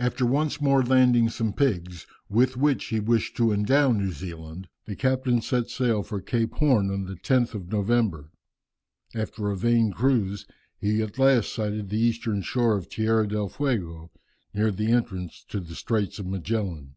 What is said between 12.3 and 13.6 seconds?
shore of Tierra del